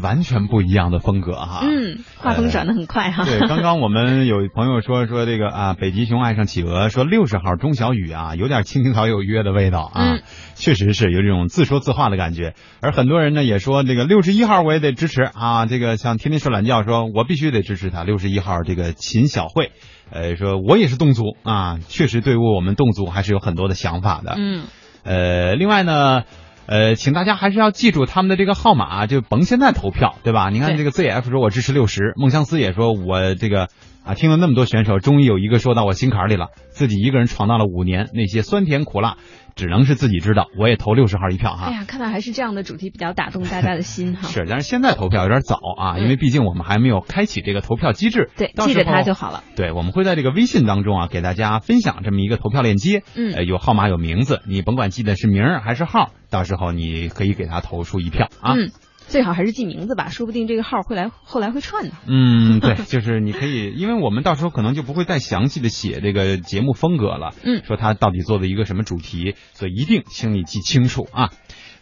[0.00, 1.60] 完全不一样的风格哈。
[1.62, 3.24] 嗯，画风转的很快哈。
[3.24, 10.22] 对，刚刚我们有朋友说说这个啊， 北极熊爱上企鹅，说六十号钟小雨啊，有点青青草有约的味道啊，嗯
[10.54, 12.54] 确实是有这种自说自话的感觉。
[12.80, 19.72] 而很多人呢也说这个六十一号我也得支持啊，这个像天天睡懒觉说，我必须得支持他六十一号这个秦小慧，
[20.10, 24.34] 呃，说我也是侗族啊，确实对于我们侗族还是有很多的想法的。
[24.36, 24.64] 嗯，
[25.04, 26.22] 呃，另外呢。
[26.70, 30.50] 呃，请大家还是要记住他们的这个号码，就甭现在投票，对吧？
[30.50, 33.70] 你看这个 ZF 说我支持六十，孟相思也说我这个
[34.10, 39.18] 啊，听了那么多选手，终于有一个说到我心坎里了，自己一个人闯荡了五年，那些酸甜苦辣，
[39.54, 40.48] 只能是自己知道。
[40.58, 41.66] 我也投六十号一票哈。
[41.66, 44.26] 哎呀，看来还是这样的主题比较打动大家的心哈。
[44.26, 48.30] 是，但是现在投票有点早啊，因为毕竟我们还没有开启这个投票机制。
[48.36, 49.44] 对，记着它就好了。
[49.54, 53.04] 对，我们会在这个微信当中啊，给大家分享这么一个投票链接。
[53.14, 58.54] 嗯，呃，有号码有名字，你甭管记得是名儿还是号，到时候你可以给他投出一票啊。
[58.54, 58.72] 嗯。
[59.10, 61.90] 最好还是记名字吧，说不定这个号会来后来会串呢。
[62.06, 67.34] 嗯，对，就是你可以，因为我们到时候可能就不会再详细的写这个节目风格了。
[67.42, 71.30] 嗯，说他到底做的一个什么主题，所以一定请你记清楚啊。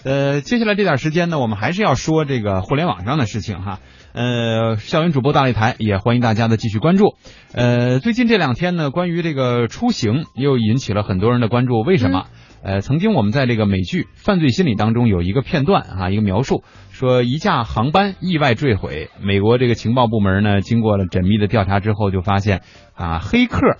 [0.05, 3.81] 呃，接下来这点时间呢，我们还是要说这个互联网上的事情哈。
[4.14, 7.14] 呃，校园主播大擂台也欢迎大家的继续关注。
[7.53, 12.27] 呃，最近这两天呢，关于这个出行又引起了很多人的关注，为什么？
[12.27, 22.62] 嗯呃，曾经我们在这个美剧《犯罪心理》当中有一个片段啊，一个描述说一架航班意外坠毁，美国这个情报部门呢，经过了缜密的调查之后，就发现
[22.94, 23.77] 啊，黑客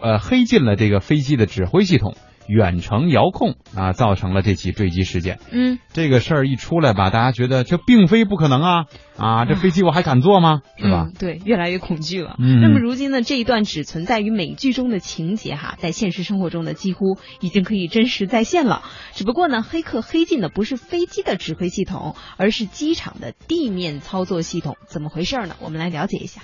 [0.00, 2.16] 呃黑进了这个飞机的指挥系统。
[2.46, 5.38] 远程遥控啊，造成了这起坠机事件。
[5.50, 8.84] 嗯，这个事儿一出来吧，大家觉得这并非不可能啊
[9.16, 10.60] 啊，这飞机我还敢坐吗？
[10.76, 11.06] 是吧？
[11.08, 11.12] 嗯？
[11.18, 12.36] 对，越来越恐惧了。
[12.38, 18.82] 嗯，那么如今呢，这一段只存在于美剧中的情节哈，在现实生活中呢，几乎已经可以真实再现了。
[19.12, 24.76] 只不过呢，黑客黑进的不是飞机的指挥系统，而是机场的地面操作系统。
[24.86, 25.56] 怎么回事呢？
[25.60, 26.42] 我们来了解一下。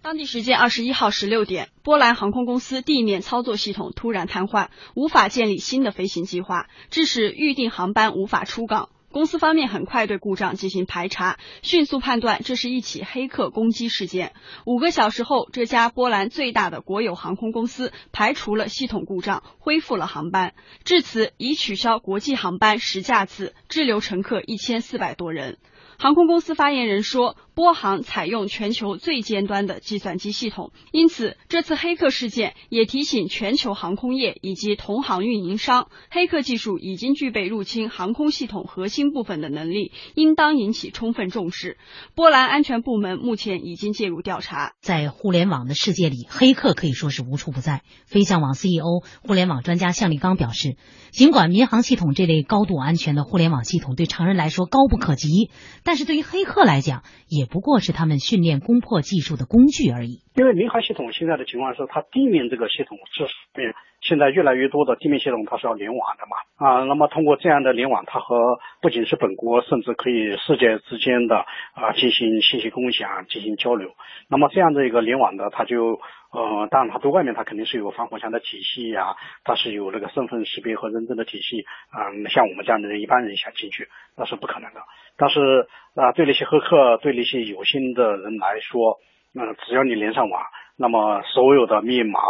[0.00, 8.90] 当地时间二十一号十六点，波兰航空公司地面操作系统突然瘫痪，无法建立新的飞行计划，致使预定航班无法出港。
[9.10, 14.34] 公司方面很快对故障进行排查，迅速判断这是一起黑客攻击事件。
[14.66, 20.54] 五个小时后，这家波兰最大的国有航空公司排除了系统故障，恢复了航班。
[20.84, 25.58] 至此，已取消国际航班十架次，滞留乘客一千四百多人。
[26.00, 41.78] 航空公司发言人说，波航采用全球最尖端的计算机系统，因此这次黑客事件也提醒全球航空业以及同行运营商，黑客技术已经具备入侵航空系统核心部分的能力，应当引起充分重视。
[42.14, 44.74] 波兰安全部门目前已经介入调查。
[44.80, 47.82] 在互联网的世界里，黑客可以说是无处不在。
[48.06, 50.76] 飞象网 CEO、互联网专家向立刚表示，
[51.10, 55.50] 尽管民航系统这类高度安全的互联网系统对常人来说高不可及。
[55.88, 60.20] 但是对于黑客来讲，也不过是他们训练攻破技术的工具而已。
[60.34, 63.24] 因为民航系统现在的情况是，它地面这个系统是
[63.56, 63.72] 面
[64.02, 73.94] 现在越来越多的地面系统它是要联网的嘛啊，那么通过这样的联网，它和不仅是本国，甚至可以世界之间的啊进行信息共享、进行交流。
[74.28, 76.00] 那么这样的一个联网的，它就
[76.32, 84.80] 呃，当然它对外面它肯定是有防火墙的体系呀，它是有那个身份识别和认证的体系啊，像我们这样的人一般人想进去那是不可能的。
[85.16, 88.98] 但是啊，对那些黑客，对那些有心的人来说，
[89.38, 90.42] 嗯，只要你连上网，
[90.80, 92.20] 那么所有的密码、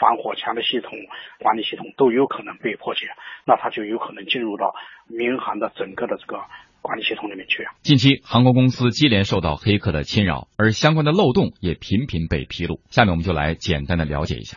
[0.00, 0.92] 防火墙的系统、
[1.40, 3.00] 管理系统都有可能被破解，
[3.44, 4.72] 那它就有可能进入到
[5.08, 6.40] 民航的整个的这个
[6.80, 7.66] 管理系统里面去。
[7.82, 12.80] 近期，航空公司接连受到黑客的侵扰，而相关的漏洞也频频被披露。
[12.88, 14.56] 下面我们就来简单的了解一下。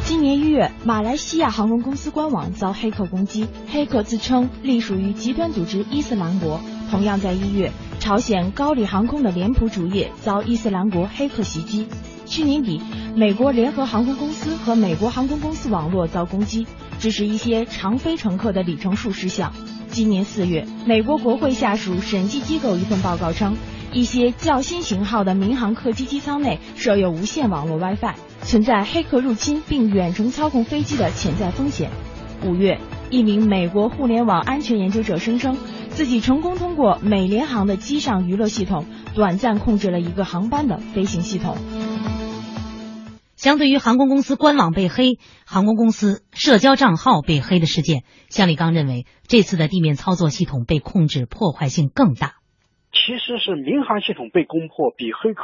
[0.00, 6.60] 今年一月，马来西亚航空公司官网遭黑客攻击，黑客自称隶属于极端组织伊斯兰国。
[6.90, 11.86] 同样在一月，朝鲜高丽航空的脸谱主页遭伊斯兰国黑客袭击。
[12.24, 12.80] 去年底，
[13.14, 16.66] 美国联合航空公司和美国航空公司网络遭攻击，
[16.98, 19.52] 致使一些常飞乘客的里程数失效。
[19.90, 23.56] 今年四月，美国国会下属审计机构一份报告称，
[23.92, 28.14] 一些较新型号的民航客机机舱内设有无线网络 WiFi。
[28.42, 31.90] 存在黑客入侵并远程操控飞机的潜在风险。
[32.44, 32.78] 五月，
[33.10, 35.56] 一名美国互联网安全研究者声称，
[35.96, 41.56] 自己成功通过美联航的机上娱乐系统，短暂控制了一个航班的飞行系统。
[43.34, 52.34] 相对于航空公司官网被黑、航空公司社交账号被黑的事件，向立刚认为，这次的地面操作系统被控制破坏性更大。
[52.92, 55.40] 其实是民航系统被攻破，比黑客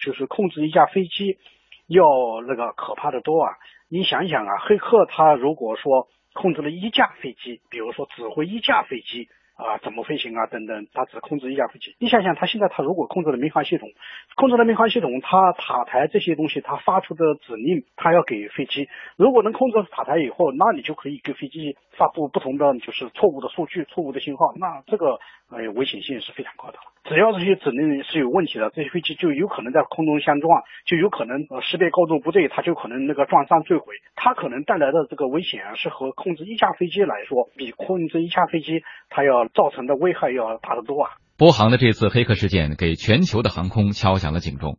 [0.00, 1.42] 就是控制一架飞机。
[1.88, 2.04] 要
[2.46, 3.50] 那个可怕的多啊！
[3.88, 9.26] 你想想啊，黑客他如果说控制了一架飞机，比如说指挥一架飞机
[9.58, 11.96] 啊，怎么飞行啊等等，他只控制一架飞机。
[11.98, 13.90] 你想想，他现在他如果控制了民航系统，
[14.36, 18.88] 控制了民航系统，他塔台这些东西，他发出的指令，他要给飞机。
[19.16, 25.18] 如果能控制塔台以后，那你就可以给飞机发布不同的就是错误的数据、错误的信号，那这个
[25.50, 26.78] 呃危险性是非常高的。
[27.08, 33.94] 只要这些指令是有问题的，这些飞机就有可能在空中相撞，就有可能呃识别高度不对，它就可能那个撞上坠毁。
[34.14, 41.10] 它可能带来的这个危险，是和控制一架飞机来说，比控制一架飞机它要造成的危害要大得多啊。
[41.38, 44.76] 波航的这次黑客事件给全球的航空敲响了警钟。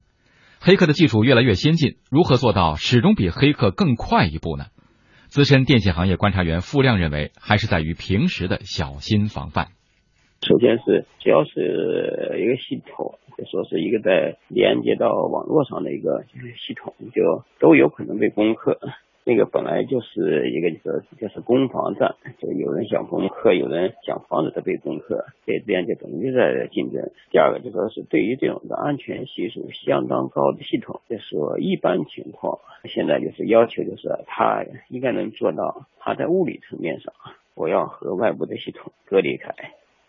[0.62, 4.65] 黑客的技术越来越先进，如何做到始终比黑客更快一步呢？
[5.30, 9.70] 资深电信行业观察员付亮认为，还是在于平时的小心防范。
[10.41, 16.23] 首先是只要是一个系统，就说是一个在连接到网络上的一个
[16.58, 18.80] 系统，就都有可能被攻克。
[19.25, 27.12] 那个本来就是一个就是就是攻防战，就有人想攻克，有人想防止它被攻克，所以这样就等于在竞争。
[27.30, 37.13] 第二个就说是对于这种的安全系数相当高的系统，就说一般情况现在就是要求就是它应该能做到，它在物理层面上
[37.54, 39.54] 我要和外部的系统隔离开。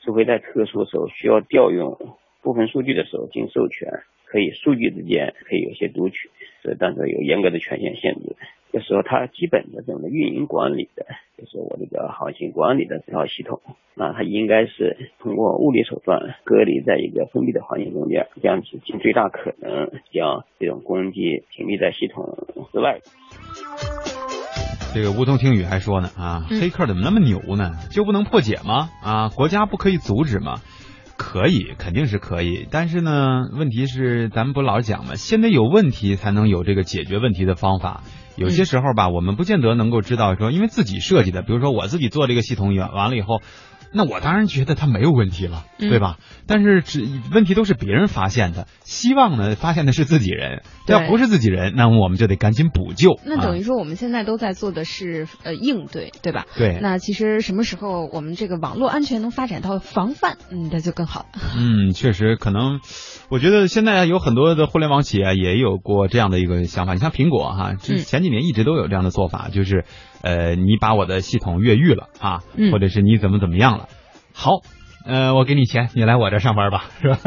[0.02, 1.98] 除非在特殊时候需要调用
[2.42, 3.88] 部分数据的时候，经授权
[4.24, 6.30] 可以数据之间可以有些读取，
[6.62, 8.36] 这但是有严格的权限限制。
[8.72, 11.04] 就说它基本的这种的运营管理的，
[11.36, 13.60] 就是我这个航行管理的这套系统，
[13.96, 23.00] 那它应该是通过物理手段隔离在一个封闭的环境中间，这样子尽最大可能将这种攻击屏蔽在系统之外。
[24.92, 27.72] 这个梧桐听雨还说呢啊，黑客怎么那么牛呢？
[27.90, 28.88] 就不能破解吗？
[29.02, 30.60] 啊，国家不可以阻止吗？
[31.16, 32.66] 可以，肯定是可以。
[32.70, 35.14] 但是呢，问题是咱们不老讲吗？
[35.14, 38.02] 先得有问题才能有这个解决问题的方法。
[38.36, 43.42] 有些时候吧，我们不见得能够知道说，因为自己设计的，比如说我自己做这个系统完完了以后，
[43.92, 46.16] 那我当然觉得他没有问题了，嗯对吧？
[46.46, 53.18] 但是只问题都是别人发现的，希望呢发现的是自己人，要不是自己人，那我们就得赶紧补救。
[53.24, 56.46] 那等啊于说我们现在都在做的是呃应对，对吧？
[56.56, 61.40] 对那其实什么时候我们这个网络安全能发展到防范，嗯，那就更好了。
[61.58, 62.80] 嗯，确实可能，
[63.28, 66.94] 我觉得现在有很多的互联网企业也有过这样的一个想法。
[66.94, 69.84] 你像苹果哈，之嗯前几年一直都有这样的做法，就是
[70.22, 73.88] 呃，你把我的系统越狱了啊，嗯或者是你怎么怎么样了，
[74.32, 74.62] 好。
[75.04, 77.18] 呃，我给你钱，你来我这儿上班吧，是吧？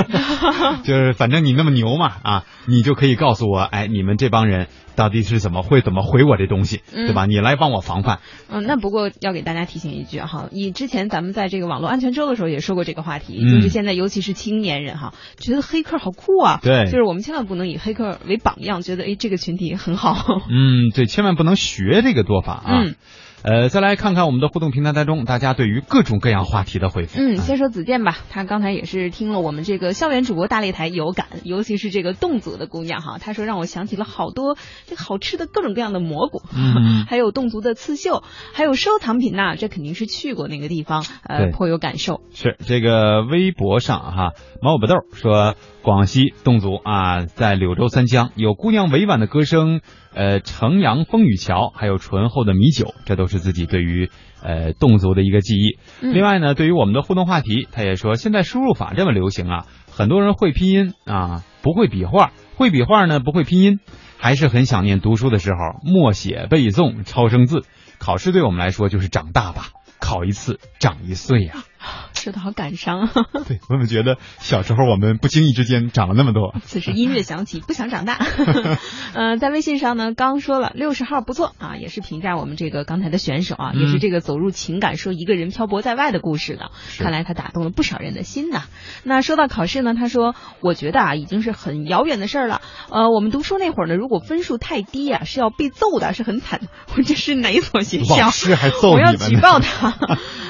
[0.86, 7.26] 就是反正你那么牛嘛，啊，你就可以告诉我，哎，你们这帮人到底是怎么会怎么回我这东西，嗯对吧？
[7.26, 8.20] 你来帮我防范。
[8.50, 20.16] 嗯，那不过要给大家提醒一句哈，你之前咱们在这个网络安全周的时候也说过这个话题，嗯就是现在尤其是青年人哈，觉得黑客好酷啊，对就是我们千万不能以黑客为榜样，觉得哎这个群体很好，
[20.50, 22.84] 嗯，对，千万不能学这个做法啊。
[22.84, 22.96] 嗯。
[23.44, 27.20] 呃，再来看看我们的互动平台当中，大家对于各种各样话题的回复。
[27.20, 38.24] 嗯，先说子健吧，他刚才也是听了我们这个校园主播大擂台有感，尤其是这个侗族的姑娘哈，她说让我想起了好多这好吃的各种各样的蘑菇，嗯 还有侗族的刺绣，
[38.54, 42.22] 还有收藏品呐、这肯定是去过那个地方，呃，颇有感受。
[42.34, 44.32] 是这个微博上哈，
[44.62, 49.82] 毛不豆说，广西侗族啊，在柳州三江有姑娘委婉的歌声，
[50.14, 54.10] 呃，城阳风雨桥，还有醇厚的米酒，这都是自己对于
[54.42, 55.80] 呃侗族的一个记忆。
[56.02, 63.80] 嗯另外呢，对于我们的互动话题，他也说，现在输入法这么流行啊，很多人会拼音啊，不会笔画，会笔画呢不会拼音，
[64.18, 67.64] 还是很想念读书的时候默写背诵超生字。
[68.00, 69.68] 考试对我们来说就是长大吧，
[70.00, 71.64] 考一次长一岁呀、
[72.14, 73.10] 说的好感伤。
[73.48, 76.54] 对，我们觉得小时候我们不经意之间长了那么多。
[76.64, 78.20] 此时音乐响起，不想长大。
[79.14, 86.72] 呃，在微信上呢，刚说了六十号不错啊，也是评价我们这个刚才的选手啊，嗯也是这个走入情感，说一个人漂泊在外的故事的。
[87.00, 88.64] 看来他打动了不少人的心呐。
[89.04, 92.62] 那说到考试呢，他说，我觉得啊，已经是很遥远的事儿了。
[92.90, 96.68] 呃，我们读书那会儿呢，如果分数太低啊，是要被揍的，是很惨的。
[96.96, 98.18] 我这是哪所学校？
[98.18, 99.96] 老师还揍我要举报他。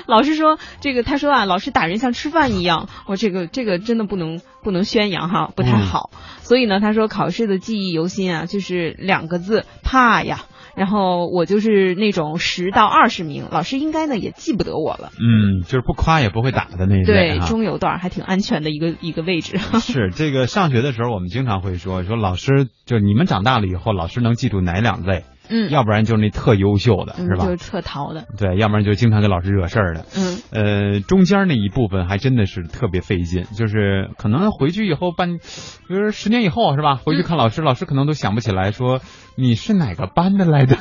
[0.05, 6.09] 老师说这个，他说啊，老师打人像吃饭一样，我这个这个真的不能不能宣扬哈，不太嗯好。
[6.39, 10.45] 所以呢，他说考试的记忆犹新啊，就是两个字怕呀。
[10.75, 15.11] 然后我就是那种十到二十名，老师应该呢也记不得我了。
[15.19, 19.59] 嗯，就是不夸也不会打的那一类对，中游段还挺安全的一个一个位置。
[19.79, 25.25] 是这个上学的时候，我们经常会说说老师，就是你们长大了以后，老师能记住哪两类？
[25.49, 27.45] 嗯要不然就是那特优秀的，嗯是吧？
[27.45, 28.25] 就是特淘的。
[28.37, 30.05] 对，要不然就经常给老师惹事儿的。
[30.17, 36.95] 嗯，呃，中间那一部分还真的是特别费劲，就是可能回去以后半，比如说十年以后是吧？
[36.95, 38.99] 回去看老师，老师可能都想不起来说
[39.35, 40.77] 你是哪个班的来的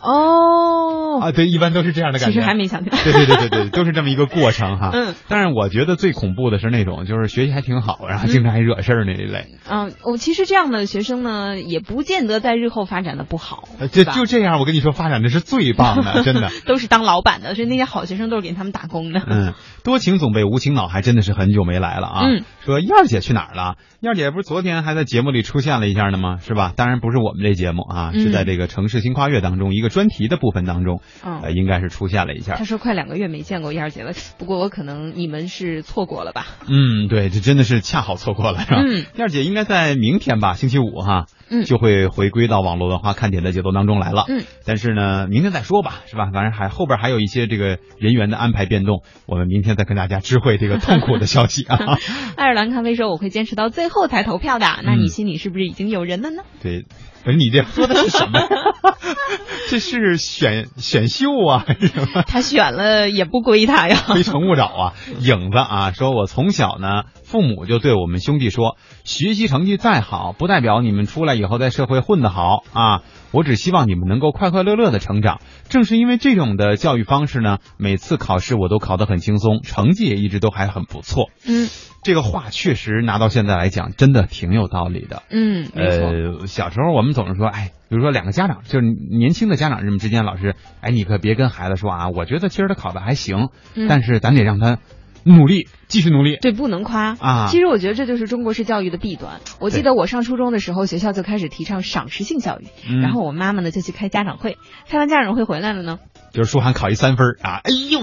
[0.00, 1.32] 哦， 啊？
[1.32, 2.34] 对，一般都是这样的感觉。
[2.34, 2.98] 其实还没想起来。
[3.02, 4.90] 对对对对对，都是这么一个过程哈。
[4.92, 9.46] 嗯，但是我觉得最恐怖的是那种就是学习还挺好，然后经常还惹事儿那一类。
[9.68, 13.68] 嗯，我其实这样的学生呢，也不见得在日后发展的不好。
[13.78, 16.50] 呃就对就这样，我跟你说，发展的是最棒的， 真的。
[16.66, 19.22] 都是当老板的，所以那些好学生都是给他们打工的。
[19.26, 22.20] 嗯，多情总被无情恼，还真的是很久没来了啊。
[22.26, 23.76] 嗯，说燕儿姐去哪儿了？
[24.00, 26.38] 燕儿姐不是昨天还在节目里出现了一下呢吗？
[26.38, 26.72] 是吧？
[26.76, 32.64] 当然不是我们这节目啊，嗯是在这个城市新跨越当中一个专题的部分当中，嗯呃，应该是出现了一下他。
[32.64, 36.46] 说快两个月没见过燕儿姐了，不过我可能你们是错过了吧？
[36.68, 38.82] 嗯，对，这真的是恰好错过了，是吧？
[38.84, 44.24] 嗯燕儿姐应该在明天吧，星期五哈，嗯就会回归到网络文化看点的节奏当中来了。
[44.28, 46.30] 嗯，但是呢，明天再说吧，是吧？
[46.32, 51.78] 反正还后边还有一些这个人员的安排变动，我们明天再跟大家知会这个痛苦的消息啊。
[52.36, 56.42] 爱尔兰咖啡说我会坚持到最后才投票的，那你嗯心里是不是已经有人了呢？
[56.62, 56.84] 对，
[57.24, 58.38] 不是你这说的是什么？
[59.70, 62.22] 这是选选秀啊，还是什么？
[62.22, 63.96] 他选了也不归他呀。
[64.14, 64.92] 非诚勿扰啊！
[65.20, 73.02] 影子啊，说我从小呢，父母就对我们兄弟说，学习成绩再好，不代表你们出来以后在社会混得好啊。
[73.32, 75.40] 我只希望你们能够快快乐乐的成长。
[75.68, 81.30] 正是因为这种的教育方式呢，每次考试我都考得很轻松，成绩也一直都还很不错。
[81.46, 81.68] 嗯
[82.04, 85.22] 这个话确实拿到现在来讲，真的挺有道理的。
[85.30, 85.68] 嗯。
[85.74, 94.78] 呃，小时候我们总是说，哎，比如说两个家长，就是年轻的家长人们之间，老师，哎，你可别跟孩子说啊，我觉得其实他考的还行，嗯但是咱得让他
[95.24, 96.36] 努力，继续努力。
[96.42, 99.40] 对，不能夸啊其实我觉得这就是中国式教育的弊端。
[99.58, 106.00] 我记得我上初中的时候，学校就开始提倡赏识性教育，嗯然后我妈妈呢就去开家长会，开完家长会回来了呢，
[106.32, 108.00] 就是舒涵考一三分啊，哎呦，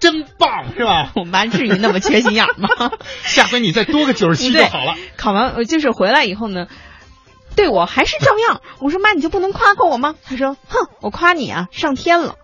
[0.00, 1.12] 真棒，是吧？
[1.16, 2.90] 我们班至于那么缺心眼吗？
[3.22, 4.96] 下回你再多个九十七就好了。
[5.16, 6.66] 考完呃就是回来以后呢，
[7.54, 8.62] 对我还是照样。
[8.80, 10.14] 我说妈，你就不能夸夸我吗？
[10.24, 12.36] 她说，哼，我夸你啊，上天了。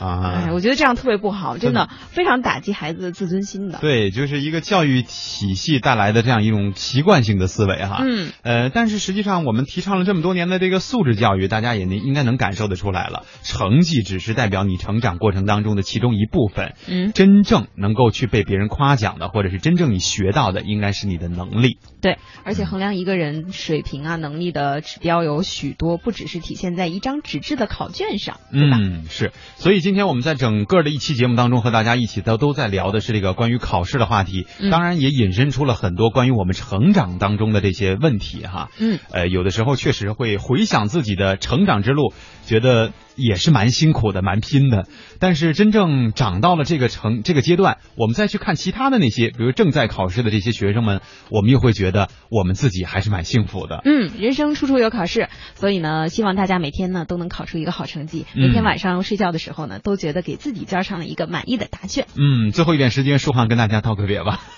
[0.00, 0.32] 啊。
[0.46, 3.78] 哎，我觉得这样特别不好，真的非常打击孩子的自尊心的。
[3.80, 8.02] 对，就是一个教育体系带来的这样一种习惯性的思维哈。
[8.04, 8.32] 嗯。
[8.42, 16.74] 呃，但是实际上我们提倡了这么多年的这个素质教育，大家也应该能感受得出来了，成绩只是代表你成长过程当中的其中一部分。
[16.88, 17.12] 嗯。
[17.12, 21.78] 真正能够去被别人夸奖的，或者是真正你学到的，应该是你的能力。
[22.00, 28.78] 对，而且衡量一个人水平啊、能力的指标有许多，不只是体现在一张纸质的考卷上，对吧？
[28.80, 29.32] 嗯，是。
[29.56, 38.70] 所以今天我们在整个的一期节目当中，和大家一起都都在聊的是这个关于考试的话题，嗯当然也引申出了很多关于我们成长当中的这些问题哈。
[38.78, 42.12] 嗯，呃，有的时候确实会回想自己的成长之路，
[42.46, 44.86] 觉得也是蛮辛苦的、蛮拼的。
[45.18, 51.00] 但是真正长到了这个成这个阶段，我们再去看其他的那些，比如正在考试的这些学生们，
[51.30, 53.82] 我们又会觉得我们自己还是蛮幸福的。
[53.84, 62.06] 嗯，人生处处有考试，所以呢，希望大家每天呢都能考出一个好成绩，嗯每天晚上睡觉的时候呢，都觉得给自己交上了一个满意的答卷。
[62.16, 64.40] 嗯，最后一点时间，舒涵跟大家道个别吧。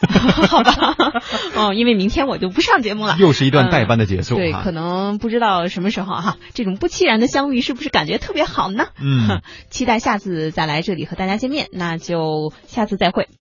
[1.57, 8.85] 哦，因为明天我就不上节目了，又是一段代班的结束嗯对，可能不知道什么时候哈，这种不期然的相遇是不是感觉特别好呢？
[9.01, 9.41] 嗯，
[9.71, 13.29] 期待下次再来这里和大家见面，那就下次再会。